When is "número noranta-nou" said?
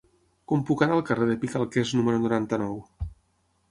2.01-2.77